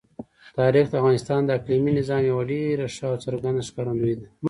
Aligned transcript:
تاریخ 0.59 0.85
د 0.89 0.93
افغانستان 1.01 1.39
د 1.43 1.49
اقلیمي 1.59 1.91
نظام 1.99 2.21
یوه 2.31 2.43
ډېره 2.51 2.85
ښه 2.95 3.05
او 3.11 3.15
څرګنده 3.25 3.63
ښکارندوی 3.69 4.15
ده. 4.19 4.27